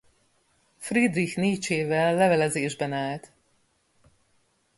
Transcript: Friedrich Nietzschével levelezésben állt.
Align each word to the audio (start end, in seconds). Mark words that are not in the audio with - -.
Friedrich 0.77 1.37
Nietzschével 1.37 2.15
levelezésben 2.15 2.93
állt. 2.93 3.31